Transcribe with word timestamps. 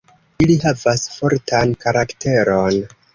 Ili 0.43 0.53
havas 0.61 1.03
fortan 1.17 1.75
karakteron. 1.85 2.81